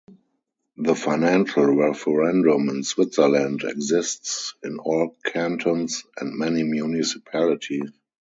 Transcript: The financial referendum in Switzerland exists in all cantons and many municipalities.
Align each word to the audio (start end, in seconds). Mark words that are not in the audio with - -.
The 0.77 0.95
financial 0.95 1.67
referendum 1.75 2.69
in 2.69 2.81
Switzerland 2.83 3.63
exists 3.63 4.55
in 4.63 4.79
all 4.79 5.15
cantons 5.23 6.05
and 6.19 6.39
many 6.39 6.63
municipalities. 6.63 7.91